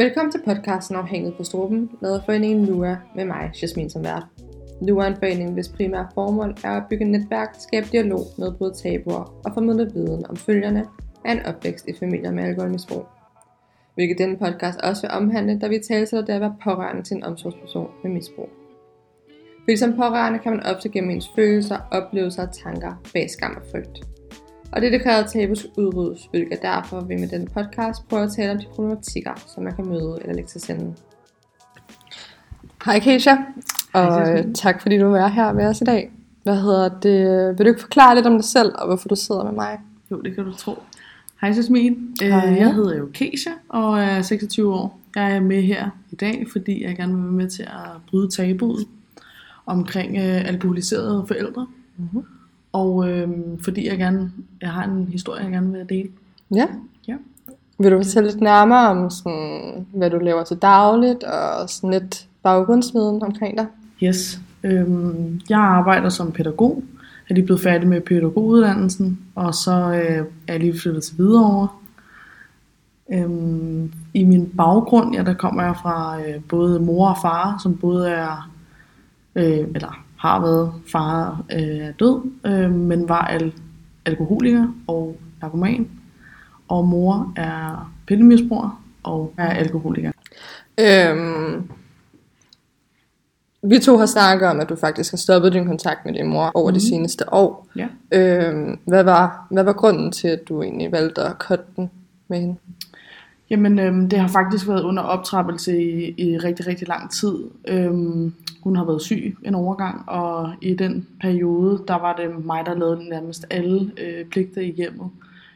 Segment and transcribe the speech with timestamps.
[0.00, 4.26] Velkommen til podcasten Afhængig på Struppen, lavet foreningen LUA med mig, Jasmin som vært.
[4.82, 9.40] NUA er en forening, hvis primære formål er at bygge netværk, skabe dialog, nedbryde tabuer
[9.44, 10.86] og formidle viden om følgerne
[11.24, 13.04] af en opvækst i familier med alkoholmisbrug.
[13.94, 17.16] Hvilket denne podcast også vil omhandle, da vi taler til det at være pårørende til
[17.16, 18.48] en omsorgsperson med misbrug.
[19.64, 23.62] Fordi som pårørende kan man ofte gennem ens følelser, oplevelser og tanker bag skam og
[23.70, 24.19] frygt.
[24.72, 28.22] Og det, der kræver tabu skal udryddes, hvilket er derfor vi med denne podcast prøver
[28.24, 30.94] at tale om de problematikker, som man kan møde eller lægge til sende.
[32.84, 33.36] Hej Keisha,
[33.92, 34.54] og Hej, Jasmin.
[34.54, 36.10] tak fordi du er her med os i dag.
[36.42, 37.58] Hvad hedder det?
[37.58, 39.80] Vil du ikke forklare lidt om dig selv, og hvorfor du sidder med mig?
[40.10, 40.78] Jo, det kan du tro.
[41.40, 42.16] Hej Jasmin.
[42.22, 42.56] Øh, Hej.
[42.58, 45.00] Jeg hedder jo Keisha og er 26 år.
[45.16, 48.30] Jeg er med her i dag, fordi jeg gerne vil være med til at bryde
[48.30, 48.86] tabuet
[49.66, 51.66] omkring øh, alkoholiserede forældre.
[51.96, 52.24] Mhm.
[52.72, 53.28] Og øh,
[53.64, 56.08] fordi jeg gerne, jeg har en historie, jeg gerne vil dele.
[56.54, 56.66] Ja.
[57.08, 57.16] Ja.
[57.78, 62.28] Vil du fortælle lidt nærmere om, sådan, hvad du laver til dagligt, og sådan lidt
[62.42, 63.66] baggrundsviden omkring dig?
[64.02, 64.40] Yes.
[64.62, 66.82] Øhm, jeg arbejder som pædagog.
[67.28, 71.16] Jeg er lige blevet færdig med pædagoguddannelsen, og så øh, er jeg lige flyttet til
[71.16, 71.68] Hvidovre.
[73.12, 77.76] Øhm, I min baggrund, ja, der kommer jeg fra øh, både mor og far, som
[77.76, 78.50] både er,
[79.34, 83.54] øh, eller har været far øh, død, øh, men var al-
[84.06, 85.90] alkoholiker og narkoman.
[86.68, 90.12] Og mor er pillemisbruger og er alkoholiker.
[90.80, 91.70] Øhm,
[93.62, 96.50] vi to har snakket om, at du faktisk har stoppet din kontakt med din mor
[96.54, 96.74] over mm.
[96.74, 97.68] de seneste år.
[97.76, 97.88] Ja.
[98.12, 101.90] Øhm, hvad, var, hvad var grunden til, at du egentlig valgte at cutte den
[102.28, 102.56] med hende?
[103.50, 107.34] Jamen, øhm, det har faktisk været under optrappelse i, i rigtig, rigtig lang tid.
[107.68, 112.66] Øhm, hun har været syg en overgang, og i den periode, der var det mig,
[112.66, 115.10] der lavede nærmest alle øh, pligter i hjemmet.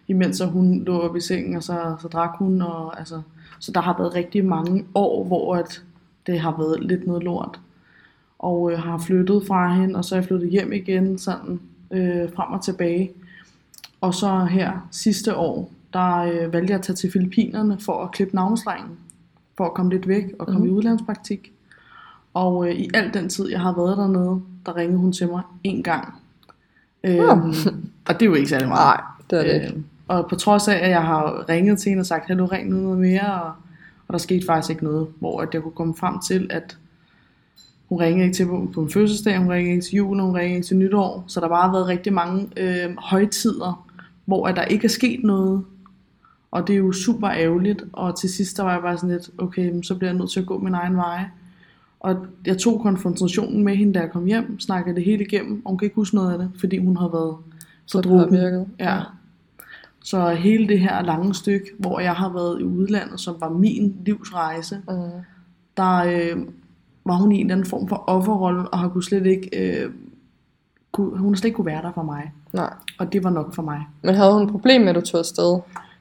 [0.09, 2.63] Imens så hun lå oppe i sengen, og så, så drak hun.
[2.63, 3.23] Og, altså,
[3.59, 5.83] så der har været rigtig mange år, hvor at
[6.27, 7.61] det har været lidt noget lort.
[8.39, 11.61] Og øh, har flyttet fra hende, og så er jeg flyttet hjem igen, sådan
[11.91, 13.11] øh, frem og tilbage.
[14.01, 18.13] Og så her sidste år, der øh, valgte jeg at tage til Filippinerne for at
[18.13, 18.99] klippe navnestrengen.
[19.57, 20.67] For at komme lidt væk og komme mm.
[20.67, 21.53] i udlandspraktik.
[22.35, 25.43] Og øh, i al den tid, jeg har været dernede, der ringede hun til mig
[25.65, 26.15] en gang.
[27.05, 27.55] Øhm,
[28.09, 29.01] og det er jo ikke særlig meget.
[29.01, 29.01] Nej,
[29.31, 29.75] det er det.
[29.75, 32.69] Øh, og på trods af, at jeg har ringet til hende og sagt, hallo, ring
[32.69, 33.53] nu noget mere, og,
[34.09, 36.79] og der skete faktisk ikke noget, hvor at jeg kunne komme frem til, at
[37.89, 40.55] hun ringede ikke til på, på en fødselsdag, hun ringede ikke til jul, hun ringede
[40.55, 43.87] ikke til nytår, så der har bare været rigtig mange øh, højtider,
[44.25, 45.65] hvor at der ikke er sket noget,
[46.55, 49.31] og det er jo super ærgerligt, og til sidst der var jeg bare sådan lidt,
[49.39, 51.25] okay, så bliver jeg nødt til at gå min egen vej.
[52.01, 52.17] Og
[52.47, 55.79] jeg tog konfrontationen med hende, da jeg kom hjem, snakkede det hele igennem, og hun
[55.79, 57.37] kan ikke huske noget af det, fordi hun har været
[57.87, 58.29] så drukken.
[58.29, 58.67] påvirket.
[58.81, 59.01] Ja.
[60.05, 63.97] Så hele det her lange stykke, hvor jeg har været i udlandet, som var min
[64.07, 64.95] livsrejse, Mm.
[65.77, 66.43] der øh,
[67.05, 69.51] var hun i en eller anden form for offerrolle, og har kunne slet ikke,
[69.85, 69.91] øh,
[70.93, 72.33] kunne, hun har slet ikke kunne være der for mig.
[72.53, 72.73] Nej.
[72.99, 73.87] Og det var nok for mig.
[74.03, 75.61] Men havde hun et problem med, at du tog afsted?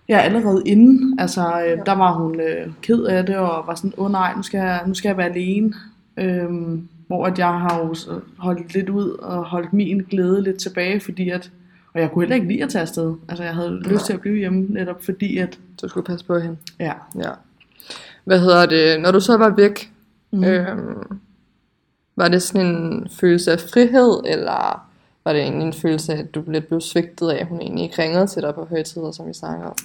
[0.09, 3.93] Ja, allerede inden, altså, øh, der var hun øh, ked af det, og var sådan,
[3.97, 5.73] åh oh, nej, nu skal, jeg, nu skal jeg være alene.
[6.17, 10.59] Øhm, hvor at jeg har jo så holdt lidt ud, og holdt min glæde lidt
[10.59, 11.51] tilbage, fordi at,
[11.93, 13.15] og jeg kunne heller ikke lide at tage afsted.
[13.29, 16.39] Altså, jeg havde lyst til at blive hjemme, netop fordi at, Du skulle passe på
[16.39, 16.57] hende.
[16.79, 17.29] ja, Ja.
[18.23, 19.01] Hvad hedder det?
[19.01, 19.91] Når du så var væk,
[20.31, 20.43] mm.
[20.43, 21.19] øhm,
[22.15, 24.87] var det sådan en følelse af frihed, eller
[25.25, 27.83] var det egentlig en følelse af, at du lidt blev svigtet af, at hun egentlig
[27.83, 29.75] ikke ringede til dig på højtider, som vi snakker om?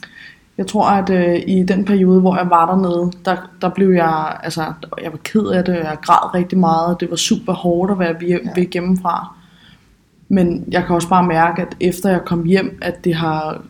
[0.58, 4.38] Jeg tror, at øh, i den periode, hvor jeg var dernede, der, der blev jeg,
[4.42, 4.72] altså,
[5.02, 7.00] jeg var ked af det, og jeg græd rigtig meget.
[7.00, 8.38] Det var super hårdt at være væk, Ja.
[8.56, 9.34] væk hjemmefra.
[10.28, 13.62] Men jeg kan også bare mærke, at efter jeg kom hjem, at det har,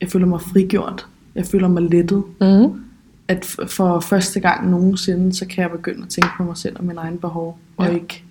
[0.00, 1.06] jeg føler mig frigjort.
[1.34, 2.24] Jeg føler mig lettet.
[2.40, 2.82] Mm.
[3.28, 6.84] At for første gang nogensinde, så kan jeg begynde at tænke på mig selv og
[6.84, 7.92] mine egne behov, og Ja.
[7.94, 8.24] ikke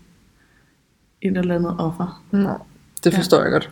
[1.22, 2.24] et eller andet offer.
[2.32, 2.58] Nej,
[3.04, 3.44] det forstår ja.
[3.44, 3.70] jeg godt.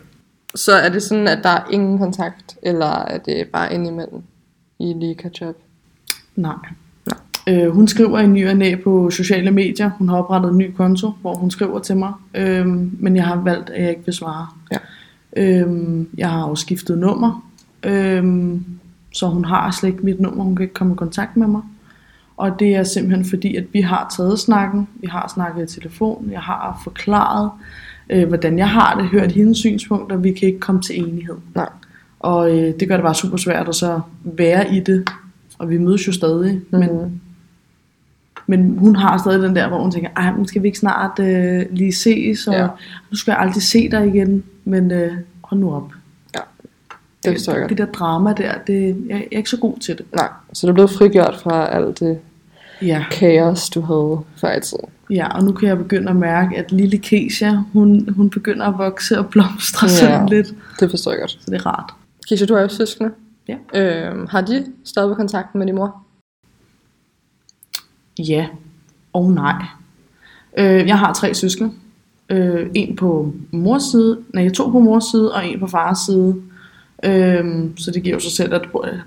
[0.54, 4.22] Så er det sådan, at der er ingen kontakt, eller er det bare indimellem,
[4.78, 5.56] I lige catch up?
[6.36, 6.54] Nej.
[7.48, 9.90] Øh, hun skriver i ny og næ på sociale medier.
[9.98, 12.12] Hun har oprettet en ny konto, hvor hun skriver til mig.
[12.34, 12.66] Øh,
[13.02, 14.46] men jeg har valgt, at jeg ikke vil svare.
[14.72, 14.78] Ja.
[15.36, 17.50] Øh, jeg har jo skiftet nummer.
[17.82, 18.56] Øh,
[19.12, 20.44] så hun har slet ikke mit nummer.
[20.44, 21.62] Hun kan ikke komme i kontakt med mig.
[22.38, 24.88] Og det er simpelthen fordi, at vi har taget snakken.
[24.94, 26.28] Vi har snakket i telefon.
[26.32, 27.50] Jeg har forklaret,
[28.10, 29.08] øh, hvordan jeg har det.
[29.08, 30.16] Hørt hendes synspunkter.
[30.16, 31.36] Vi kan ikke komme til enighed.
[31.54, 31.68] Nej.
[32.20, 35.08] Og øh, det gør det bare super svært at så være i det.
[35.58, 36.60] Og vi mødes jo stadig.
[36.70, 36.78] Mm.
[36.78, 37.20] Men Mhm.
[38.46, 41.18] men hun har stadig den der, hvor hun tænker, ej, men skal vi ikke snart
[41.18, 42.66] øh, lige ses, og Ja.
[43.10, 45.12] nu skal jeg aldrig se dig igen, men øh,
[45.44, 45.92] hold nu op.
[46.34, 46.40] Ja.
[47.24, 49.98] Det forstår jeg Det der drama der, det, jeg, jeg er ikke så god til
[49.98, 50.06] det.
[50.14, 52.18] Nej, så du er blevet frigjort fra alt det
[52.82, 53.04] Ja.
[53.10, 54.84] kaos, du havde før i tiden.
[55.10, 58.78] ja, og nu kan jeg begynde at mærke, at lille Keisha, hun, hun begynder at
[58.78, 59.88] vokse og blomstre Ja.
[59.92, 60.54] sådan lidt.
[60.80, 61.30] Det forstår jeg godt.
[61.30, 61.92] Så det er rart.
[62.28, 63.10] Kisha, du har jo søskende.
[63.48, 63.56] Ja.
[63.74, 66.02] Øhm, har de stadig kontakt med din mor?
[68.18, 68.46] Ja
[69.12, 69.62] og nej.
[70.58, 71.72] Øh, jeg har tre søskende.
[72.30, 76.34] Øh, en på mors side, nej, to på mors side, og en på fars side.
[77.04, 78.62] Øh, så det giver jo sig selv, at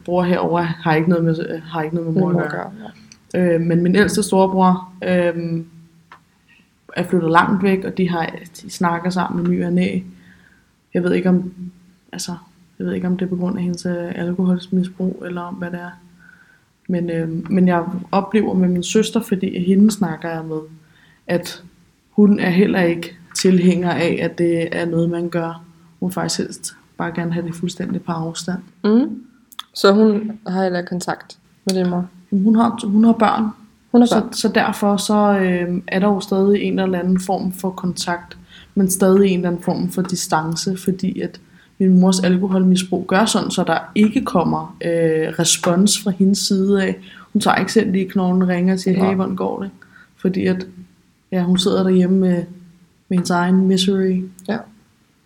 [0.05, 2.51] bror- herover har ikke noget med, har ikke noget med mor at gøre.
[2.51, 2.91] gøre.
[3.35, 5.63] Øh, men min ældste storebror øh,
[6.95, 8.29] er flyttet langt væk, og de har
[8.61, 9.99] de snakker sammen med ny og næ.
[10.93, 11.53] Jeg ved ikke om,
[12.11, 12.35] altså,
[12.79, 15.71] jeg ved ikke om det er på grund af hendes øh, alkoholmisbrug, eller om hvad
[15.71, 16.01] det er.
[16.89, 20.59] Men, øh, men jeg oplever med min søster, fordi hende snakker jeg med,
[21.27, 21.63] at
[22.09, 25.63] hun er heller ikke tilhænger af, at det er noget, man gør.
[25.99, 28.59] Hun faktisk helst bare gerne have det fuldstændig på afstand.
[28.83, 29.23] Mm.
[29.73, 32.07] Så hun har heller kontakt med din mor?
[32.31, 33.43] Hun har, hun har børn,
[33.91, 34.33] Hun er Så, børn.
[34.33, 38.37] så derfor så øh, er der jo stadig en eller anden form for kontakt,
[38.75, 41.39] men stadig en eller anden form for distance, fordi at
[41.77, 46.95] min mors alkoholmisbrug gør sådan, så der ikke kommer øh, respons fra hendes side af.
[47.33, 49.71] Hun tager ikke selv lige knoglen og ringer og siger, hey, hvordan går det?
[50.17, 50.67] Fordi at
[51.31, 52.35] ja, hun sidder derhjemme med,
[53.09, 54.23] med hendes egen misery.
[54.47, 54.57] Ja.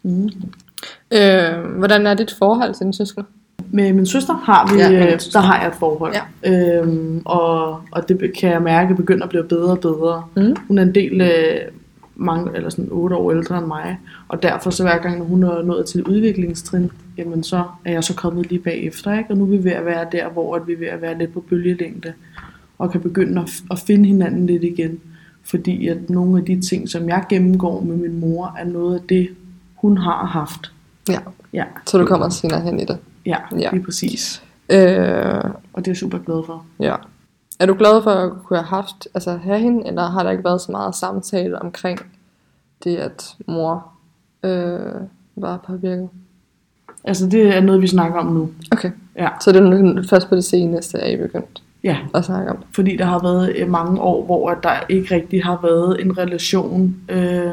[0.04, 0.30] Mm.
[1.12, 3.26] Øh, hvordan er dit forhold til din søskende?
[3.76, 6.14] Med min søster har vi, Ja, øh, der har jeg et forhold.
[6.44, 6.80] Ja.
[6.80, 10.24] Øhm, og, og det kan jeg mærke begynder at blive bedre og bedre.
[10.36, 10.56] Mm.
[10.68, 11.60] Hun er en del øh,
[12.16, 15.44] mange, eller sådan 8 år ældre end mig, og derfor så hver gang, når hun
[15.44, 19.32] er nået til udviklingstrin, jamen så er jeg så kommet lige bagefter, ikke?
[19.32, 21.18] og nu er vi ved at være der, hvor at vi er ved at være
[21.18, 22.14] lidt på bølgelængde,
[22.78, 25.00] og kan begynde at, at finde hinanden lidt igen,
[25.44, 29.02] fordi at nogle af de ting, som jeg gennemgår med min mor, er noget af
[29.10, 29.30] det,
[29.76, 30.72] hun har haft.
[31.10, 31.20] Ja.
[31.54, 32.98] Ja, Så du kommer senere hen i det.
[33.26, 33.70] Ja, Ja.
[33.74, 34.44] lige præcis.
[34.70, 35.44] Øh,
[35.74, 36.66] Og det er jeg super glad for.
[36.80, 36.96] ja.
[37.60, 40.44] Er du glad for at kunne have haft, altså have hende, eller har der ikke
[40.44, 42.00] været så meget samtale omkring
[42.84, 43.88] det, at mor
[44.44, 44.80] øh,
[45.36, 46.10] var påvirket?
[47.04, 48.50] Altså det er noget, vi snakker om nu.
[48.72, 51.98] Okay, Ja, så det er først på det seneste, at I begyndt ja.
[52.14, 55.44] at snakke om fordi der har været øh, mange år, hvor at der ikke rigtig
[55.44, 57.52] har været en relation, øh,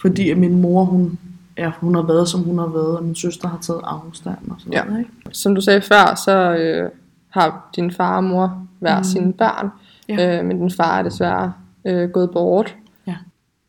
[0.00, 1.18] fordi min mor, hun,
[1.58, 4.56] ja, hun har været, som hun har været, og min søster har taget afstand og
[4.58, 4.84] sådan Ja.
[4.84, 4.98] noget.
[4.98, 5.10] Ikke?
[5.32, 6.90] Som du sagde før, så øh,
[7.30, 9.04] har din far og mor hver mm.
[9.04, 9.68] sine børn,
[10.08, 10.38] Ja.
[10.38, 11.52] øh, men din far er desværre
[11.84, 12.76] øh, gået bort.
[13.06, 13.14] Ja.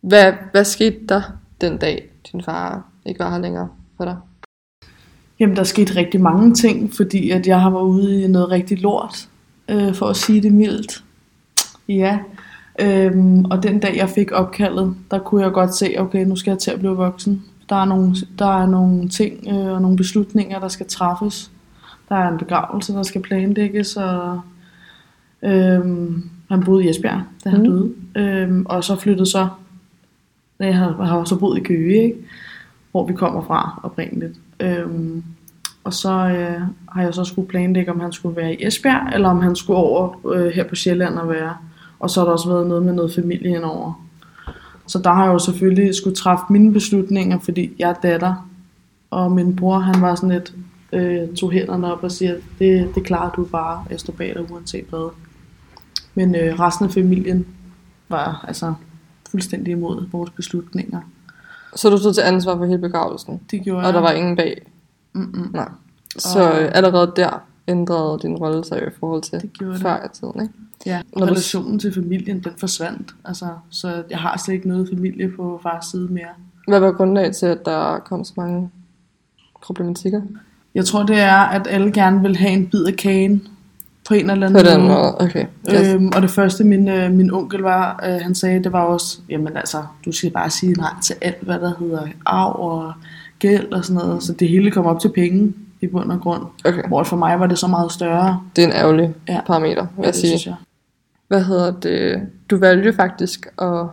[0.01, 1.21] Hvad, hvad skete der
[1.61, 4.15] den dag, din far ikke var her længere for dig?
[5.39, 8.49] Jamen, der er sket rigtig mange ting, fordi at jeg har været ude i noget
[8.49, 9.27] rigtig lort,
[9.69, 11.03] øh, for at sige det mildt.
[11.89, 12.19] Ja,
[12.79, 16.51] øhm, og den dag jeg fik opkaldet, der kunne jeg godt se, okay, nu skal
[16.51, 17.43] jeg til at blive voksen.
[17.69, 21.51] Der er nogle, der er nogle ting øh, og nogle beslutninger, der skal træffes.
[22.09, 24.41] Der er en begravelse, der skal planlægges, og
[25.43, 27.65] øhm, han boede i Esbjerg, da han mm.
[27.65, 27.93] døde.
[28.15, 29.47] Øhm, og så flyttede så,
[30.59, 32.17] jeg har, har så boet i Køge, ikke?
[32.91, 34.39] hvor vi kommer fra oprindeligt.
[34.59, 35.23] Øhm,
[35.83, 39.29] og så øh, har jeg så skulle planlægge, om han skulle være i Esbjerg, eller
[39.29, 41.57] om han skulle over øh, her på Sjælland og være.
[41.99, 44.06] Og så har der også været noget med noget familie indover.
[44.87, 48.49] Så der har jeg jo selvfølgelig skulle træffe mine beslutninger, fordi jeg er datter.
[49.09, 50.53] Og min bror, han var sådan lidt,
[50.93, 54.51] øh, tog hænderne op og siger, det, det klarer du bare, jeg står bag dig
[54.51, 55.09] uanset hvad.
[56.15, 57.45] Men øh, resten af familien
[58.09, 58.73] var altså
[59.31, 61.01] fuldstændig imod vores beslutninger.
[61.75, 63.93] Så du stod til ansvar for hele begravelsen, Det gjorde og jeg.
[63.93, 64.71] der var ingen bag?
[65.13, 65.49] Mm-mm.
[65.53, 65.69] Nej.
[66.17, 67.29] Så øh, allerede der
[67.67, 69.49] ændrede din rolle sig i forhold til
[69.81, 70.53] før i tiden, ikke?
[70.85, 73.15] Ja, du- relationen til familien, den forsvandt.
[73.25, 76.27] Altså, så jeg har slet ikke noget familie på fars side mere.
[76.67, 78.69] Hvad var grundlaget til, at der kom så mange
[79.63, 80.21] problematikker?
[80.75, 83.47] Jeg tror, det er, at alle gerne vil have en bid af kagen
[84.07, 85.45] på en eller På anden den måde, okay.
[85.73, 85.87] Yes.
[85.87, 89.19] Øhm, og det første, min, øh, min onkel var, øh, han sagde, det var også,
[89.29, 92.93] jamen altså, du skal bare sige nej til alt, hvad der hedder arv og
[93.39, 94.23] gæld og sådan noget.
[94.23, 96.41] Så det hele kom op til penge i bund og grund.
[96.65, 98.41] Okay, Hvor for mig var det så meget større.
[98.55, 99.41] det er en ærgerlig Ja.
[99.47, 100.27] parameter, vil jeg det sige.
[100.29, 100.55] synes jeg.
[101.27, 102.21] Hvad hedder det?
[102.49, 103.85] Du valgte faktisk at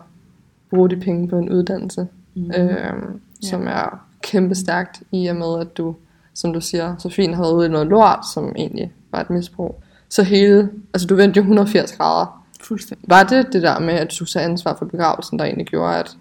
[0.71, 2.51] bruge de penge på en uddannelse, Mhm.
[2.59, 5.97] øhm, som er kæmpe stærkt i og med, at du,
[6.35, 9.31] som du siger, så fint har været ude i noget lort, som egentlig var et
[9.31, 9.83] misbrug.
[10.09, 12.45] Så hele, altså du vendte jo 180 grader.
[12.61, 13.09] Fuldstændig.
[13.11, 16.17] Var det det der med, at du tage ansvar for begravelsen, der egentlig gjorde, at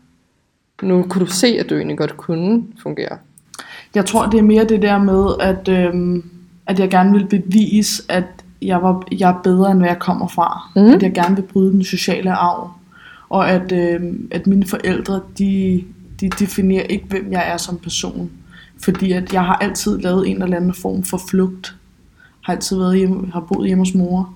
[0.81, 3.17] nu kunne du se, at du egentlig godt kunne fungere?
[3.95, 6.29] Jeg tror, det er mere det der med, at, øhm,
[6.67, 8.25] at jeg gerne vil bevise, at
[8.67, 10.71] jeg, var, jeg er bedre, end hvad jeg kommer fra.
[10.75, 10.81] Mm.
[10.81, 12.71] At jeg gerne vil bryde den sociale arv.
[13.29, 15.83] Og at, øhm, at mine forældre, de,
[16.21, 18.29] de definerer ikke, hvem jeg er som person.
[18.83, 21.75] fordi at jeg har altid lavet en eller anden form for flugt.
[22.41, 24.33] Har altid været hjemme, har boet hjemme hos mor,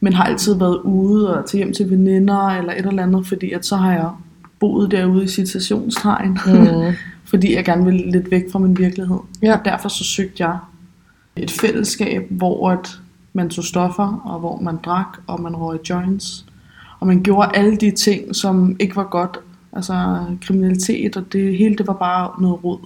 [0.00, 3.52] men har altid været ude og til hjem til veninder eller et eller andet, fordi
[3.52, 4.10] at så har jeg
[4.60, 6.92] boet derude i citationstegn, Mm.
[7.30, 9.18] fordi jeg gerne ville lidt væk fra min virkelighed.
[9.42, 9.58] Ja.
[9.58, 10.58] Og derfor så søgte jeg
[11.36, 12.98] et fællesskab, hvor at
[13.36, 16.44] man tog stoffer, og hvor man drak, og man røg joints.
[17.00, 19.38] Og man gjorde alle de ting, som ikke var godt.
[19.72, 22.78] Altså kriminalitet, og det hele det var bare noget rod.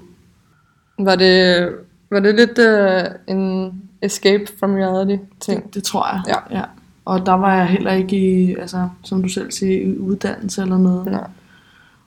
[0.98, 1.68] Var det,
[2.10, 5.64] var det lidt uh, en escape from reality ting?
[5.64, 6.22] Det, det tror jeg.
[6.28, 6.58] Ja.
[6.58, 6.64] ja.
[7.04, 10.78] Og der var jeg heller ikke i, altså, som du selv siger, i uddannelse eller
[10.78, 11.06] noget.
[11.06, 11.26] Nej.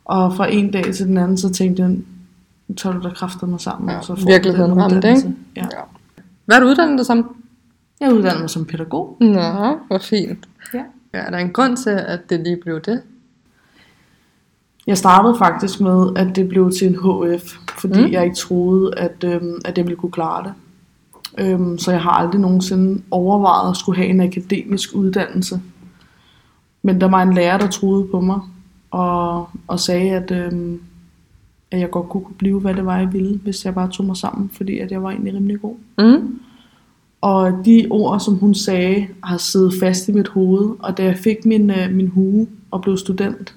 [0.05, 1.89] Og fra en dag til den anden, så tænkte jeg,
[2.67, 3.89] nu tager du da kræfter mig sammen.
[3.89, 5.37] Ja, og så får virkeligheden den ramte, uddannelse." ikke?
[5.55, 5.65] Ja.
[6.45, 7.35] Hvad er du uddannet dig som?
[8.03, 9.17] Jeg uddannet mig som pædagog.
[9.19, 10.49] Nå, hvor fint.
[10.73, 10.83] Ja.
[11.13, 13.01] Ja, er der en grund til, at det lige blev det?
[14.87, 18.11] Jeg startede faktisk med, at det blev til en HF, fordi mm.
[18.11, 20.53] jeg ikke troede, at, øhm, at jeg ville kunne klare det.
[21.37, 25.61] Øhm, så jeg har aldrig nogensinde overvejet at skulle have en akademisk uddannelse.
[26.81, 28.39] Men der var en lærer, der troede på mig,
[28.91, 30.81] og, og sagde, at, øhm,
[31.71, 34.17] at jeg godt kunne blive, hvad det var, jeg ville, hvis jeg bare tog mig
[34.17, 35.75] sammen, fordi at jeg var egentlig rimelig god.
[35.97, 36.39] Mm.
[37.23, 40.75] Og de ord, som hun sagde, har siddet fast i mit hoved.
[40.79, 43.55] Og da jeg fik min, øh, min hue og blev student,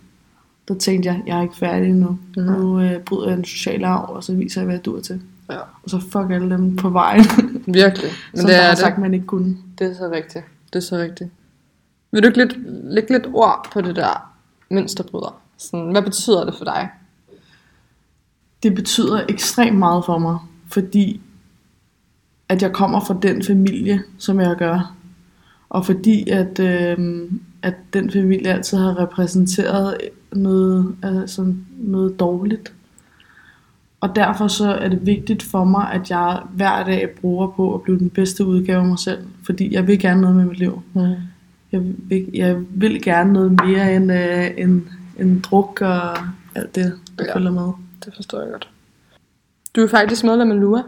[0.69, 2.19] der tænkte jeg, jeg er ikke færdig endnu.
[2.37, 2.47] Mhm.
[2.47, 5.23] Nu øh, bryder jeg den sociale arv, og så viser jeg, hvad jeg dur til.
[5.51, 5.59] Ja.
[5.59, 7.25] Og så fuck alle dem på vejen,
[7.67, 8.11] Virkelig.
[8.33, 8.79] Men som det er har det.
[8.79, 9.57] sagt, man ikke kunne.
[9.79, 10.45] Det er så rigtigt.
[10.73, 11.31] Det er så rigtigt.
[12.13, 12.57] Vil du ikke lidt,
[12.95, 14.33] lægge lidt ord på det der
[14.71, 15.41] mønsterbryder?
[15.59, 16.89] Sådan, hvad betyder det for dig?
[18.63, 21.21] Det betyder ekstremt meget for mig, fordi
[22.49, 24.95] at jeg kommer fra den familie, som jeg gør.
[25.69, 27.29] Og fordi at, øh,
[27.63, 29.97] at den familie altid har repræsenteret
[30.33, 32.73] noget, altså noget dårligt.
[34.01, 37.83] Og derfor så er det vigtigt for mig, at jeg hver dag bruger på at
[37.83, 39.19] blive den bedste udgave af mig selv.
[39.43, 40.83] Fordi jeg vil gerne noget med mit liv.
[40.95, 41.01] Mm.
[41.73, 44.83] Jeg vil, jeg vil gerne noget mere end, øh, end,
[45.19, 46.19] end druk og
[46.55, 47.37] alt det, der Ja.
[47.37, 47.73] følger med.
[48.05, 48.69] Det forstår jeg godt.
[49.77, 50.83] Du er faktisk medlem af LUA,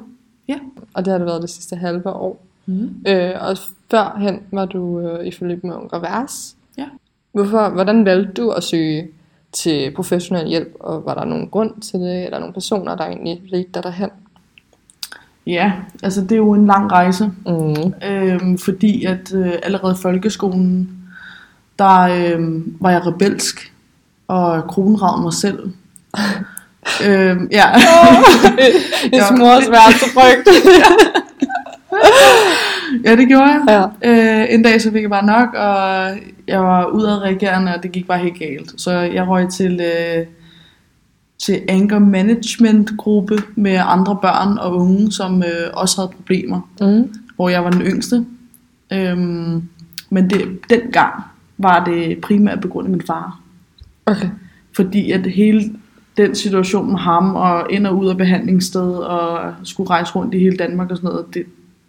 [0.48, 0.58] Ja.
[0.94, 2.44] og det har det været det sidste halve år.
[2.66, 2.96] Mm.
[3.08, 3.56] Øh, og
[3.90, 6.56] førhen var du øh, i forløb med Unge Revers.
[6.78, 6.86] Ja.
[7.32, 9.08] Hvorfor, hvordan valgte du at søge
[9.52, 13.42] til professionel hjælp, og var der nogen grund til det, eller nogle personer, der egentlig
[13.44, 14.10] ledte dig derhen?
[15.46, 17.32] Ja, altså det er jo en lang rejse.
[17.46, 18.08] Mm.
[18.08, 20.90] Øhm, fordi at øh, allerede i folkeskolen,
[21.78, 23.72] der øh, var jeg rebelsk
[24.28, 25.72] og kronragede mig selv.
[27.06, 27.66] øhm, ja.
[29.12, 29.30] I Ja.
[29.38, 30.48] mors værste frygt.
[33.04, 33.88] ja, det gjorde jeg.
[34.02, 34.40] ja.
[34.42, 36.10] Øh, en dag så fik jeg bare nok, og
[36.48, 38.80] jeg var udadreagerende, og det gik bare helt galt.
[38.80, 40.26] Så jeg røg til, øh,
[41.38, 46.60] til anger management gruppe med andre børn og unge, som øh, også havde problemer.
[46.80, 47.14] Mm.
[47.36, 48.24] hvor jeg var den yngste.
[48.92, 49.62] Øhm,
[50.10, 51.14] men det, dengang
[51.58, 53.40] var det primært på grund af min far.
[54.06, 54.28] Okay.
[54.76, 55.62] Fordi at hele
[56.18, 60.38] den situation med ham, og ind og ud af behandlingssted, og skulle rejse rundt i
[60.38, 61.44] hele Danmark og sådan noget, det,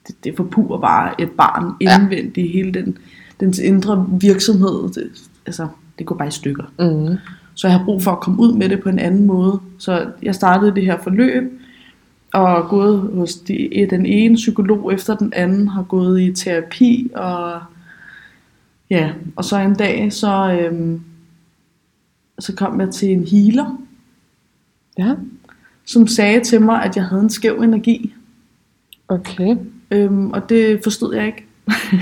[0.07, 2.00] det, det forpurer bare et barn Ja.
[2.00, 2.98] indvendigt i hele den,
[3.39, 4.89] dens indre virksomhed.
[4.93, 5.03] Det,
[5.45, 5.67] altså,
[6.00, 6.63] det går bare i stykker.
[6.79, 7.17] Mm.
[7.53, 9.59] Så jeg har brug for at komme ud med det på en anden måde.
[9.77, 11.62] Så jeg startede det her forløb,
[12.33, 17.59] og gået hos de, den ene psykolog efter den anden, har gået i terapi, og
[18.89, 21.01] ja, og så en dag, så, øhm,
[22.39, 23.77] så kom jeg til en healer,
[24.98, 25.13] Ja.
[25.86, 28.13] som sagde til mig, at jeg havde en skæv energi,
[29.08, 29.55] Okay.
[29.91, 31.46] øhm, og det forstod jeg ikke.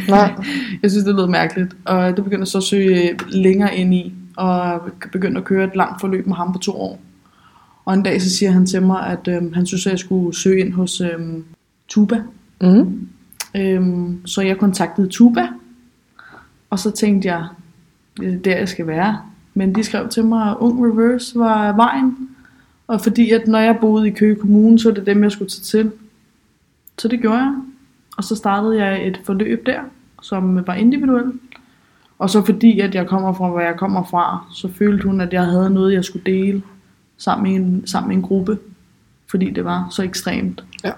[0.10, 0.36] Nej.
[0.84, 4.14] jeg synes, det lød mærkeligt, og det begyndte jeg så at søge længere ind i,
[4.38, 7.00] og begyndte at køre et langt forløb med ham på to år.
[7.86, 10.38] Og en dag så siger han til mig, at øhm, han synes, at jeg skulle
[10.38, 11.44] søge ind hos øhm,
[11.88, 12.22] Tuba.
[12.62, 13.08] Mm.
[13.56, 15.48] Øhm, så jeg kontaktede Tuba,
[16.70, 17.48] og så tænkte jeg,
[18.18, 19.18] det er der, jeg skal være.
[19.54, 22.30] Men de skrev til mig, at Ung Reverse var vejen.
[22.88, 25.50] Og fordi at når jeg boede i Køge Kommune, så var det dem, jeg skulle
[25.50, 25.92] tage til.
[26.98, 27.56] Så det gjorde jeg.
[28.18, 29.80] Og så startede jeg et forløb der,
[30.22, 31.36] som var individuelt.
[32.20, 35.34] Og så fordi, at jeg kommer fra, hvor jeg kommer fra, så følte hun, at
[35.34, 36.62] jeg havde noget, jeg skulle dele
[37.18, 38.58] sammen med en, sammen med en gruppe.
[39.28, 40.64] Fordi det var så ekstremt.
[40.84, 40.92] Ja.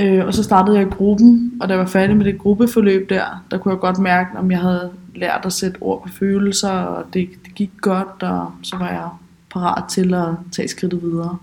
[0.00, 3.10] Øh, og så startede jeg i gruppen, og da jeg var færdig med det gruppeforløb
[3.10, 6.70] der, der kunne jeg godt mærke, om jeg havde lært at sætte ord på følelser,
[6.70, 9.08] og det, det gik godt, og så var jeg
[9.50, 11.38] parat til at tage skridtet videre.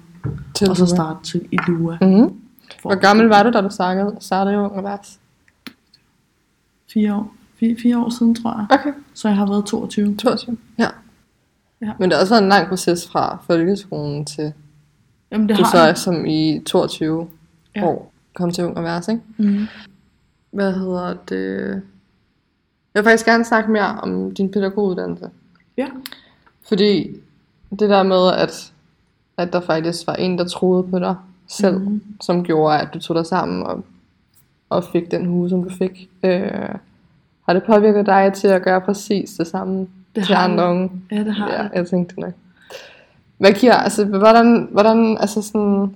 [0.53, 1.97] Til og så starte til i Lua.
[2.01, 2.39] Mm.
[2.81, 5.19] Hvor gammel var du, da du startede, startede i Unge Revers?
[6.93, 7.33] Fire år.
[7.59, 8.79] Fire, fire år siden, tror jeg.
[8.79, 8.93] Okay.
[9.13, 10.15] Så jeg har været 22.
[10.17, 10.57] 22.
[10.77, 10.87] Ja.
[11.81, 11.91] Ja.
[11.99, 14.53] Men det har også været en lang proces fra folkeskolen til...
[15.31, 15.89] Jamen, det du har så jeg.
[15.89, 17.27] er som i 22
[17.75, 17.85] Ja.
[17.85, 19.21] år kom til Ung og Værs, ikke?
[19.37, 19.67] Mm.
[20.51, 21.81] Hvad hedder det?
[22.93, 25.29] Jeg vil faktisk gerne snakke mere om din pædagoguddannelse.
[25.77, 25.87] Ja.
[26.67, 27.07] Fordi
[27.69, 28.71] det der med, at,
[29.37, 31.15] at der faktisk var en, der troede på dig
[31.47, 32.01] selv, mm.
[32.21, 33.83] som gjorde, at du tog dig sammen og,
[34.69, 36.09] og fik den hue, som du fik.
[36.23, 36.69] Øh,
[37.45, 40.91] har det påvirket dig til at gøre præcis det samme Det til andre unge?
[41.11, 41.69] Ja, det har ja, jeg.
[41.73, 42.33] jeg tænkte det nok.
[43.37, 45.95] Hvad giver, altså, hvordan, hvordan, altså sådan,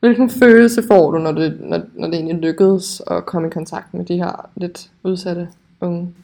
[0.00, 3.94] hvilken følelse får du, når det, når, når det egentlig lykkedes at komme i kontakt
[3.94, 5.48] med de her lidt udsatte
[5.80, 6.14] unge?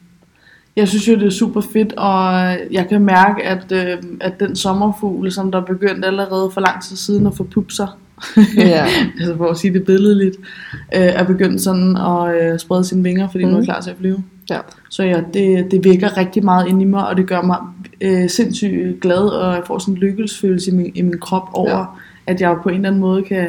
[0.75, 2.33] Jeg synes jo, det er super fedt, og
[2.71, 6.95] jeg kan mærke, at, øh, at den sommerfugl, som der begyndte allerede for lang tid
[6.95, 7.97] siden at få pupser,
[8.57, 8.85] Ja.
[9.19, 10.37] altså for at sige det billedligt,
[10.95, 13.49] øh, er begyndt sådan at øh, sprede sine vinger, fordi mm.
[13.49, 13.65] nu er Mhm.
[13.65, 14.23] klar til at flyve.
[14.49, 14.59] Ja.
[14.89, 17.57] Så ja, det, det vækker rigtig meget ind i mig, og det gør mig
[18.01, 21.69] øh, sindssygt glad, og jeg får sådan en lykkelsesfølelse i min, i min krop over,
[21.71, 21.77] ja.
[21.79, 21.85] Ja.
[22.27, 23.47] at jeg på en eller anden måde kan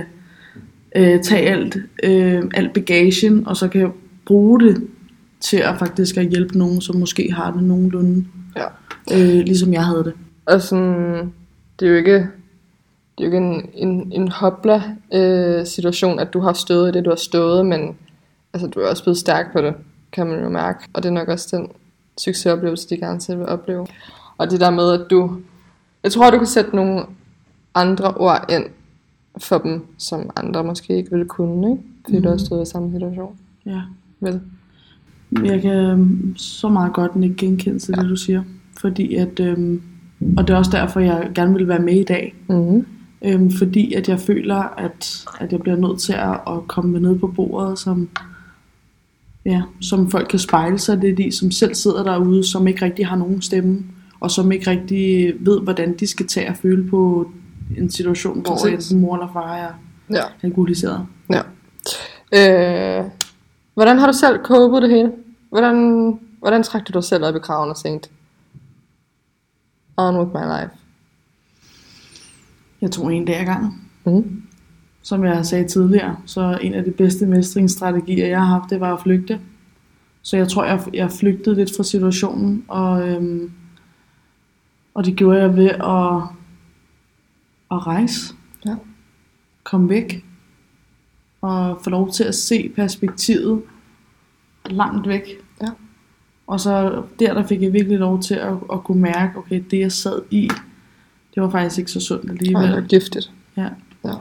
[0.97, 3.91] øh, tage alt, øh, alt bagagen, og så kan jeg
[4.26, 4.83] bruge det
[5.43, 8.25] til at faktisk at hjælpe nogen, som måske har det nogenlunde,
[8.57, 8.65] Ja.
[9.13, 10.13] øh, ligesom jeg havde det.
[10.47, 11.33] Og sådan,
[11.81, 12.15] det er jo ikke,
[13.19, 14.83] det er jo ikke en, en, en hopla
[15.15, 17.97] øh, situation, at du har stået i det, du har stået, men
[18.53, 19.75] altså, du er også blevet stærk på det,
[20.13, 20.79] kan man jo mærke.
[20.93, 21.69] Og det er nok også den
[22.19, 23.87] succesoplevelse, de gerne selv vil opleve.
[24.39, 25.37] Og det der med, at du,
[26.03, 27.03] jeg tror, du kan sætte nogle
[27.75, 28.65] andre ord ind
[29.39, 31.83] for dem, som andre måske ikke ville kunne, ikke?
[32.05, 32.23] Fordi mm.
[32.23, 33.37] du har stået i samme situation.
[33.67, 33.81] Ja.
[34.21, 34.41] Vel?
[35.45, 38.43] Jeg kan øhm, så meget godt ikke genkende til det, du siger.
[38.81, 39.83] Fordi at, øhm,
[40.37, 42.35] og det er også derfor, jeg gerne vil være med i dag.
[42.49, 42.87] Mm-hmm.
[43.25, 47.01] Øhm, fordi at jeg føler, at, at jeg bliver nødt til at, at komme med
[47.01, 48.09] ned på bordet, som,
[49.45, 53.07] ja, som folk kan spejle sig lidt i, som selv sidder derude, som ikke rigtig
[53.07, 53.85] har nogen stemme,
[54.21, 57.31] og som ikke rigtig ved, hvordan de skal tage og føle på
[57.79, 58.90] en situation, hvor Præcis.
[58.90, 59.68] en mor eller far er
[60.11, 60.23] Ja.
[60.42, 61.07] alkoholiseret.
[61.31, 61.40] Ja.
[62.35, 63.05] Øh,
[63.75, 65.12] hvordan har du selv copet det hele?
[65.53, 68.09] Hvordan, hvordan trak du dig selv op i kraven og tænkte,
[69.97, 70.75] on with my life?
[72.81, 73.91] Jeg tog en dag ad gangen.
[74.05, 74.43] Mm.
[75.03, 78.95] Som jeg sagde tidligere, så en af de bedste mestringsstrategier, jeg har haft, det var
[78.95, 79.41] at flygte.
[80.23, 83.53] Så jeg tror, jeg, jeg flygtede lidt fra situationen, og, øhm,
[84.95, 86.23] og det gjorde jeg ved at,
[87.71, 88.35] at rejse.
[88.67, 88.77] Ja.
[89.65, 90.25] Komme væk.
[91.41, 93.62] Og få lov til at se perspektivet
[94.70, 95.22] langt væk.
[95.62, 95.68] Ja.
[96.46, 99.79] Og så der, der fik jeg virkelig lov til at, at kunne mærke, okay, det
[99.79, 100.51] jeg sad i,
[101.35, 102.66] det var faktisk ikke så sundt alligevel.
[102.68, 103.33] Det var giftigt.
[103.57, 103.68] Ja.
[104.05, 104.14] Ja.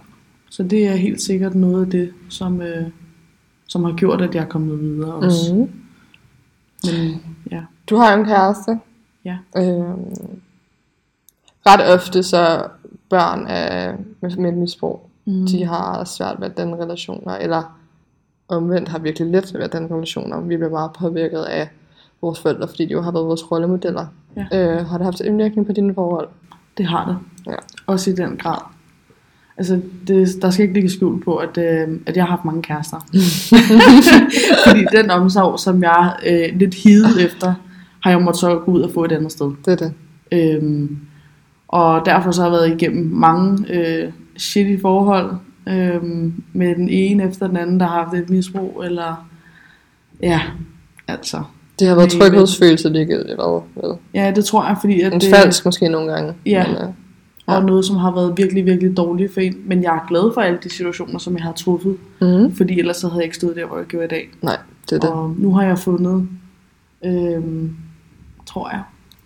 [0.49, 2.87] Så det er helt sikkert noget af det, som, øh,
[3.67, 5.53] som har gjort, at jeg er kommet videre også.
[5.53, 5.59] Mm.
[5.59, 5.69] Mm.
[6.83, 8.79] Men ja, Du har jo en kæreste.
[9.25, 9.37] Ja.
[9.57, 10.41] Øhm,
[11.65, 12.67] ret ofte så
[13.09, 15.47] børn af, med, med misbrug, mm.
[15.47, 17.80] de har svært ved den relationer, eller
[18.51, 20.41] omvendt har virkelig let ved den relationer.
[20.41, 21.69] Vi bliver bare påvirket af
[22.21, 24.05] vores forældre, fordi de jo har været vores rollemodeller.
[24.35, 24.45] Ja.
[24.53, 26.27] Øh, har det haft indvirkning på dine forhold?
[26.77, 27.17] det har det.
[27.51, 27.57] Ja.
[27.85, 28.61] Også i den grad.
[29.57, 32.61] Altså, det, der skal ikke ligge skjul på, at, øh, at jeg har haft mange
[32.61, 32.97] kærester.
[34.67, 37.53] Fordi den omsorg, som jeg øh, lidt hidede efter,
[38.03, 39.51] har jeg måttet så gå ud og få et andet sted.
[39.65, 39.93] Det er det.
[40.31, 40.97] Øhm,
[41.67, 45.31] og derfor så har jeg været igennem mange øh, shitty forhold
[45.69, 49.27] øhm, med den ene efter den anden, der har haft et misbrug, eller
[50.21, 50.41] ja,
[51.07, 51.43] altså.
[51.79, 53.63] Det har været tryghedsfølelse, det ikke det været.
[53.75, 53.97] Vel?
[54.13, 56.33] Ja, det tror jeg, fordi at En det, falsk måske nogle gange.
[56.45, 56.67] Ja.
[56.67, 56.87] Men, øh,
[57.45, 57.65] og ja.
[57.65, 59.55] noget, som har været virkelig, virkelig dårligt for en.
[59.65, 62.97] Men jeg er glad for alle de situationer, som jeg har truffet, mm, fordi ellers
[62.97, 64.29] så havde jeg ikke stået der, hvor jeg gjorde i dag.
[64.41, 64.57] nej,
[64.89, 65.09] det er det.
[65.09, 66.27] Og nu har jeg fundet,
[67.05, 67.75] øhm,
[68.45, 68.81] tror jeg,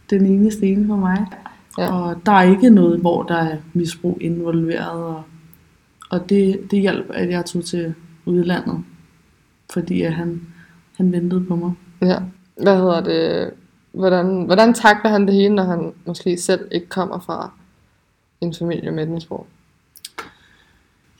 [0.09, 1.25] den eneste ene for mig.
[1.77, 1.93] Ja.
[1.93, 5.03] Og der er ikke noget, hvor der er misbrug involveret.
[5.03, 5.23] Og,
[6.09, 7.93] og det, det hjalp, at jeg tog til
[8.25, 8.83] udlandet.
[9.73, 10.41] Fordi at han,
[10.97, 11.71] han ventede på mig.
[12.01, 12.17] Ja.
[12.61, 13.51] Hvad hedder det?
[13.91, 17.51] Hvordan, hvordan takler han det hele, når han måske selv ikke kommer fra
[18.41, 19.47] en familie med et misbrug?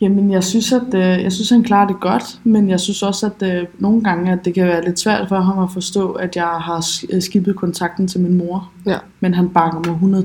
[0.01, 3.25] Jamen, jeg synes, at øh, jeg synes, han klarer det godt, men jeg synes også,
[3.25, 6.35] at øh, nogle gange, at det kan være lidt svært for ham at forstå, at
[6.35, 8.71] jeg har sk- skibet kontakten til min mor.
[8.85, 8.97] Ja.
[9.19, 10.23] Men han bakker mig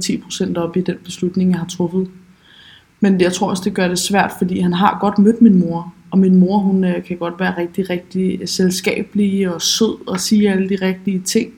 [0.54, 2.10] 110% op i den beslutning, jeg har truffet.
[3.00, 5.94] Men jeg tror også, det gør det svært, fordi han har godt mødt min mor.
[6.10, 10.50] Og min mor, hun øh, kan godt være rigtig, rigtig selskabelig og sød og sige
[10.50, 11.52] alle de rigtige ting.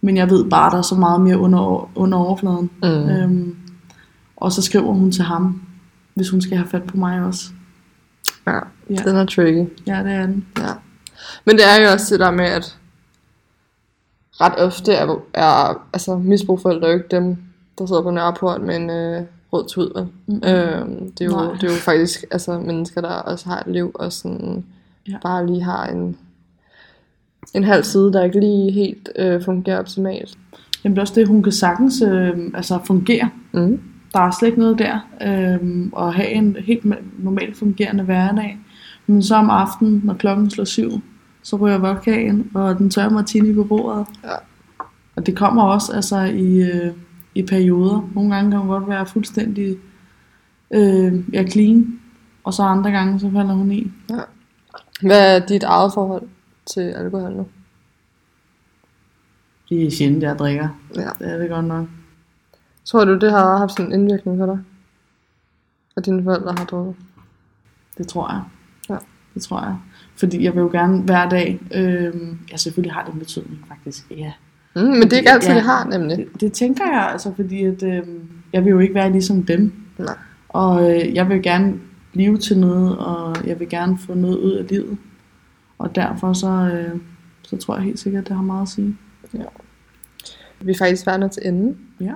[0.00, 2.70] Men jeg ved bare, der er så meget mere under, under overfladen.
[2.82, 2.88] Mm.
[2.88, 3.56] Øhm,
[4.36, 5.62] og så skriver hun til ham,
[6.14, 7.44] hvis hun skal have fat på mig også.
[8.46, 8.58] Ja,
[8.90, 8.94] Ja.
[8.94, 9.68] den er tricky.
[9.86, 10.46] Ja, det er den.
[10.58, 10.72] Ja.
[11.44, 12.76] Men det er jo også det der med, at
[14.40, 17.36] ret ofte er, er altså misbrugforældre jo ikke dem,
[17.78, 18.90] der sidder på Nørreport med en,
[19.52, 20.06] øh, rød tud, vel?
[20.26, 20.34] Mm.
[20.34, 21.52] Øhm, det, er jo, Nej.
[21.52, 24.64] det er jo faktisk altså, mennesker, der også har et liv, og sådan
[25.08, 25.16] Ja.
[25.22, 26.16] bare lige har en,
[27.54, 30.38] en halv side, der ikke lige helt øh, fungerer optimalt.
[30.84, 33.30] Jamen det er også det, hun kan sagtens øh, altså fungere.
[33.52, 33.80] Mm.
[34.12, 34.98] Der er slet ikke noget der.
[35.22, 38.58] Øh, at have en helt ma- normalt fungerende hverdag.
[39.06, 40.90] Men så om aftenen, når klokken slår syv,
[41.42, 44.06] så ryger vodkaen og den tørre martini på bordet.
[44.24, 44.34] Ja.
[45.16, 46.92] Og det kommer også altså i, øh,
[47.34, 48.10] i perioder.
[48.14, 49.78] Nogle gange kan hun godt være fuldstændig
[50.70, 52.00] øh, ja, clean.
[52.44, 53.92] Og så andre gange, så falder hun i.
[55.02, 56.28] Hvad er dit eget forhold
[56.66, 57.46] til alkohol nu?
[59.68, 60.68] Det er sjældent, jeg drikker.
[60.96, 61.08] Ja.
[61.18, 61.86] Det er det godt nok.
[62.84, 64.58] Tror du, det har haft sådan en indvirkning på dig?
[65.96, 66.96] At dine forældre har drukket?
[67.98, 68.42] Det tror jeg.
[68.88, 68.96] Ja.
[69.34, 69.76] Det tror jeg.
[70.16, 71.60] Fordi jeg vil jo gerne hver dag...
[71.74, 72.14] Øh,
[72.52, 74.10] ja, selvfølgelig har det en betydning, faktisk.
[74.10, 74.32] Ja.
[74.76, 75.54] Mm, men det er ikke altid, Ja.
[75.54, 76.16] det har, nemlig.
[76.16, 78.02] Det, det tænker jeg altså, fordi at, øh,
[78.52, 79.72] jeg vil jo ikke være ligesom dem.
[79.98, 80.14] Nej.
[80.48, 81.74] Og øh, jeg vil gerne
[82.12, 84.98] blive til noget, og jeg vil gerne få noget ud af livet.
[85.78, 87.00] Og derfor så, øh,
[87.42, 88.96] så tror jeg helt sikkert, at det har meget at sige.
[90.60, 91.76] Vi er faktisk værnet til enden.
[92.00, 92.12] Ja.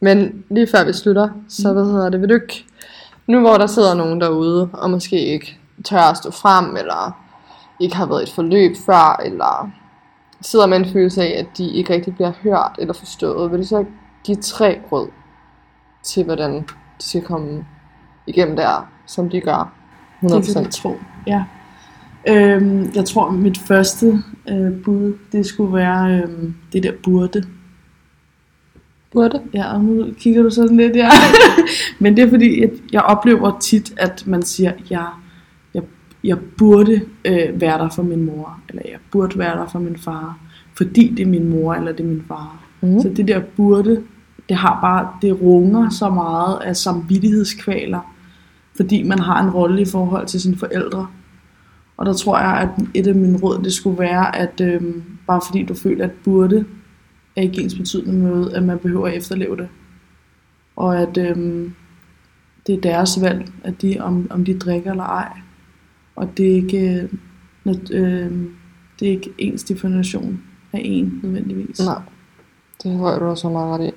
[0.00, 1.74] Men lige før vi slutter, så Mm.
[1.74, 2.64] hvad hedder det, vil du ikke,
[3.26, 7.18] nu hvor der sidder nogen derude, og måske ikke tør at stå frem, eller
[7.80, 9.70] ikke har været i et forløb før, eller
[10.42, 13.64] sidder med en følelse af, at de ikke rigtig bliver hørt eller forstået, vil du
[13.64, 13.84] så
[14.24, 15.08] give tre råd
[16.04, 16.52] til, hvordan
[16.98, 17.66] de skal komme
[18.26, 19.72] igennem der, som de gør
[20.20, 20.60] Det vil 100%?
[20.60, 20.96] jeg tro.
[21.26, 21.44] Ja.
[22.28, 27.44] Øhm, jeg tror, mit første øh, bud, det skulle være øh, det der burde.
[29.12, 29.42] Burde?
[29.54, 31.08] Ja, og nu kigger du sådan lidt, ja.
[32.00, 35.06] Men det er fordi, at jeg oplever tit, at man siger, jeg,
[36.24, 39.96] jeg, burde øh, være der for min mor, eller jeg burde være der for min
[39.96, 40.38] far,
[40.76, 42.64] fordi det er min mor, eller det er min far.
[42.80, 43.00] Mm.
[43.00, 44.02] Så det der burde,
[44.48, 48.14] det har bare, det runger så meget af samvittighedskvaler,
[48.76, 51.06] fordi man har en rolle i forhold til sine forældre.
[51.96, 55.40] Og der tror jeg, at et af mine råd, det skulle være, at øhm, bare
[55.46, 56.64] fordi du føler, at burde
[57.36, 59.68] er ikke ens betydende med, at man behøver at efterleve det.
[60.76, 61.74] Og at øhm,
[62.66, 65.32] det er deres valg, at de, om, om de drikker eller ej.
[66.22, 67.08] Og det er ikke,
[67.66, 68.32] øh, øh,
[69.00, 71.80] det er ikke ens definition af en nødvendigvis.
[71.80, 72.02] Nej,
[72.82, 73.90] det tror jeg, du har så meget ret i.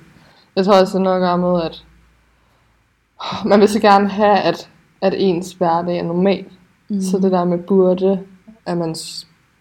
[0.56, 1.84] Jeg tror også, det er noget at gøre med, at
[3.50, 6.44] man vil så gerne have, at, at ens hverdag er normal.
[6.88, 7.00] Mm.
[7.00, 8.20] Så det der med burde,
[8.66, 8.96] at man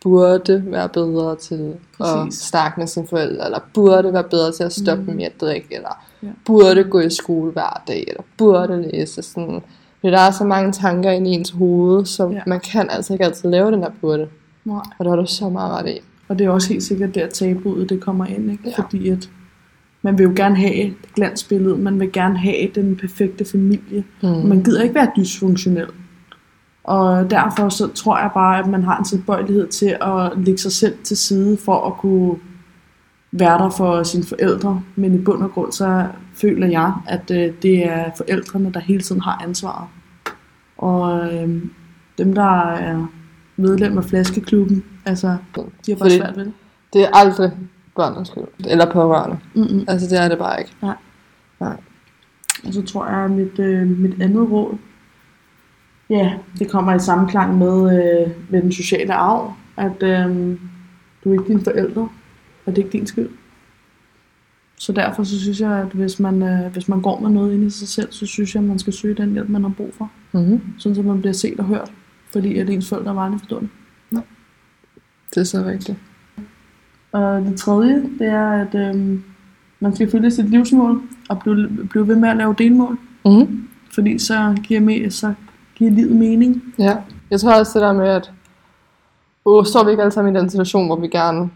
[0.02, 2.42] burde være bedre til Præcis.
[2.42, 5.18] at snakke med sine forældre, eller burde være bedre til at stoppe mm.
[5.18, 6.28] med at drikke, eller ja.
[6.46, 9.22] burde gå i skole hver dag, eller burde læse.
[9.22, 9.62] Sådan.
[10.06, 12.42] Fordi der er så mange tanker inde i ens hoved, så Ja.
[12.48, 14.28] man kan altså ikke altid lave den der burde.
[14.66, 14.76] Nej.
[14.76, 16.00] Og det har du så meget ret i.
[16.28, 18.64] Og det er også helt sikkert der tabuet det kommer ind, ikke?
[18.78, 18.84] Ja.
[18.84, 19.30] Fordi at
[20.02, 24.04] man vil jo gerne have et glansbillede, man vil gerne have den perfekte familie.
[24.24, 24.30] Mm.
[24.30, 25.88] Man gider ikke være dysfunktionel.
[26.84, 30.72] Og derfor så tror jeg bare, at man har en tilbøjelighed til at lægge sig
[30.72, 32.36] selv til side for at kunne
[33.40, 34.82] være der for sine forældre.
[34.96, 39.02] Men i bund og grund så føler jeg, at øh, det er forældrene, der hele
[39.02, 39.88] tiden har ansvaret.
[40.78, 41.62] Og øh,
[42.18, 43.08] dem, der er
[43.58, 46.54] medlem af flaskeklubben, altså, de har bare Fordi- svært ved det.
[46.94, 47.52] Det er aldrig
[47.96, 48.44] børnenes skyld.
[48.70, 49.38] Eller pårørende.
[49.56, 49.86] Mm-mm.
[49.88, 50.72] Altså det er det bare ikke.
[52.68, 54.78] Og så tror jeg, at mit, øh, mit andet råd,
[56.10, 60.58] ja, det kommer i sammenklang med, øh, med den sociale arv, at øh,
[61.24, 62.10] du er ikke dine forældre,
[62.66, 63.30] og det er ikke din skyld.
[64.78, 67.64] Så derfor så synes jeg, at hvis man, øh, hvis man går med noget ind
[67.64, 69.94] i sig selv, så synes jeg, at man skal søge den hjælp, man har brug
[69.98, 70.12] for.
[70.32, 70.62] Mm-hmm.
[70.78, 71.92] Sådan at man bliver set og hørt,
[72.32, 73.70] fordi at ens forældre var forstående.
[75.36, 75.98] Det er så rigtigt.
[77.12, 79.20] Og det tredje, det er, at øh,
[79.80, 82.98] man skal følge sit livsmål, og blive, blive ved med at lave delmål.
[83.26, 83.68] Mm-hmm.
[83.94, 85.34] Fordi så giver, me, så
[85.76, 86.64] giver livet mening.
[86.80, 86.98] Ja.
[87.32, 88.32] Jeg tror også det der med, at
[89.46, 91.50] åh, står vi ikke alle sammen i den situation, hvor vi gerne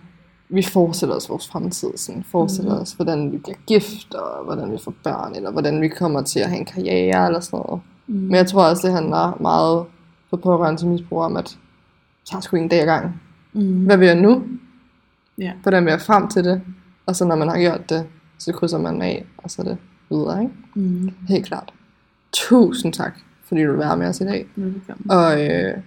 [0.49, 2.81] vi forestiller os vores fremtid, sådan, forestiller Mhm.
[2.81, 6.39] os, hvordan vi bliver gift, og hvordan vi får børn, eller hvordan vi kommer til
[6.39, 7.81] at have en karriere, eller sådan noget.
[8.07, 8.15] Mm.
[8.15, 9.85] Men jeg tror også, det handler meget
[10.29, 11.57] for pårørende til misbrug om, at
[12.25, 13.21] tager sgu en dag ad gangen.
[13.53, 13.85] Mm.
[13.85, 14.43] Hvad vil jeg nu?
[15.37, 15.51] Ja.
[15.61, 16.61] Hvordan vil jeg frem til det?
[17.05, 18.05] Og så når man har gjort det,
[18.37, 19.77] så krydser man af, og så er det
[20.09, 20.53] videre, ikke?
[20.75, 21.11] Mm.
[21.27, 21.73] Helt klart.
[22.31, 24.47] Tusind tak, fordi du vil være med os i dag.
[24.55, 25.11] Velkommen.
[25.11, 25.77] Og øh,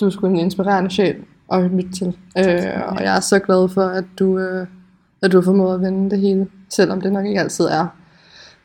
[0.00, 2.06] du er sgu en inspirerende sjæl at lytte til.
[2.38, 4.66] Øh, og jeg er så glad for, at du, øh,
[5.22, 6.46] at du har formået at vende det hele.
[6.68, 7.86] Selvom det nok ikke altid er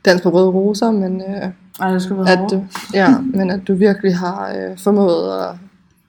[0.05, 1.49] dans på røde roser, men, øh,
[1.81, 5.55] Ej, det skal være at du, ja, men at du virkelig har øh, formået at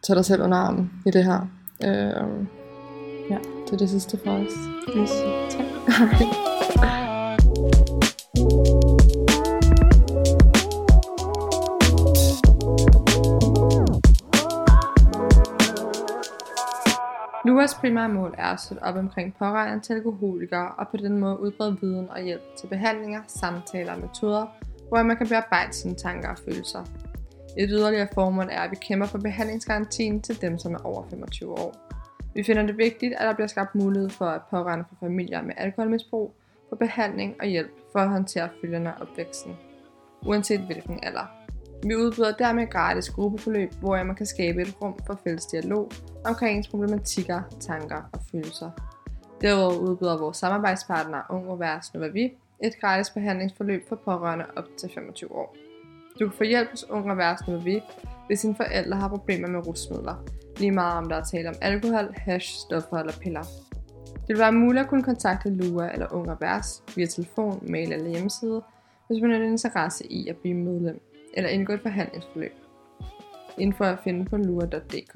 [0.06, 1.48] tage dig selv under armen i det her.
[1.84, 2.46] Øh,
[3.30, 3.38] Ja.
[3.66, 4.52] Det er det sidste for os.
[4.96, 5.10] Yes.
[5.50, 6.06] Tak.
[17.56, 21.40] LUAs primære mål er at sætte op omkring pårørende til alkoholikere og på den måde
[21.40, 24.46] udbrede viden og hjælp til behandlinger, samtaler og metoder,
[24.88, 26.84] hvor man kan bearbejde sine tanker og følelser.
[27.58, 31.50] Et yderligere formål er, at vi kæmper for behandlingsgarantien til dem, som er over 25
[31.50, 31.74] år.
[32.34, 35.54] Vi finder det vigtigt, at der bliver skabt mulighed for, at pårørende for familier med
[35.56, 36.34] alkoholmisbrug
[36.68, 39.56] får behandling og hjælp for at håndtere følgerne af opvæksten,
[40.26, 41.35] uanset hvilken alder.
[41.82, 45.90] Vi udbyder dermed gratis gruppeforløb, hvor man kan skabe et rum for fælles dialog
[46.24, 48.70] omkring ens problematikker, tanker og følelser.
[49.40, 52.32] Derudover udbyder vores samarbejdspartner Ung og Værs Vi
[52.64, 55.56] et gratis behandlingsforløb for pårørende op til 25 år.
[56.20, 57.82] Du kan få hjælp hos Ung og Værs Vi,
[58.26, 60.24] hvis dine forældre har problemer med rusmidler,
[60.56, 63.42] lige meget om der er tale om alkohol, hash, stoffer eller piller.
[64.12, 67.92] Det vil være muligt at kunne kontakte Lua eller Ung og Værs via telefon, mail
[67.92, 68.62] eller hjemmeside,
[69.08, 71.00] hvis man har interesse i at blive medlem
[71.36, 72.52] eller indgå et forhandlingsforløb.
[73.58, 75.14] Info at finde på lure.dk.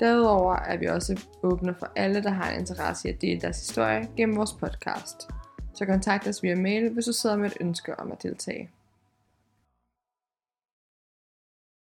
[0.00, 3.58] Derudover er vi også åbne for alle, der har en interesse i at dele deres
[3.58, 5.28] historie gennem vores podcast.
[5.74, 8.70] Så kontakt os via mail, hvis du sidder med et ønske om at deltage.